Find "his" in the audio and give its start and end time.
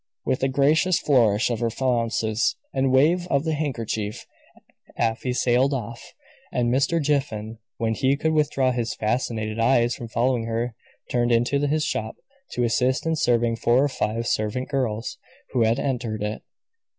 8.71-8.95, 11.67-11.85